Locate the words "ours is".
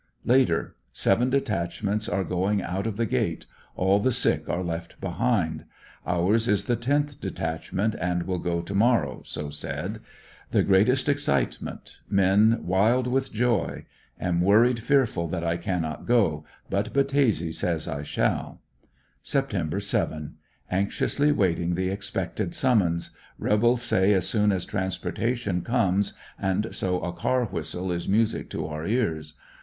6.07-6.65